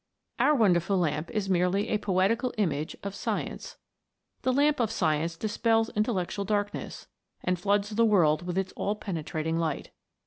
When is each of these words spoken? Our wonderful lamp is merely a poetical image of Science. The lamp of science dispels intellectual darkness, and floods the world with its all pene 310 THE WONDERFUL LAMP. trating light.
Our 0.39 0.55
wonderful 0.55 0.97
lamp 0.97 1.29
is 1.29 1.47
merely 1.47 1.87
a 1.89 1.99
poetical 1.99 2.55
image 2.57 2.95
of 3.03 3.13
Science. 3.13 3.77
The 4.41 4.51
lamp 4.51 4.79
of 4.79 4.89
science 4.89 5.37
dispels 5.37 5.89
intellectual 5.91 6.43
darkness, 6.43 7.05
and 7.43 7.59
floods 7.59 7.91
the 7.91 8.03
world 8.03 8.41
with 8.47 8.57
its 8.57 8.73
all 8.75 8.95
pene 8.95 9.13
310 9.21 9.43
THE 9.43 9.51
WONDERFUL 9.51 9.61
LAMP. 9.61 9.61
trating 9.61 9.61
light. 9.61 9.91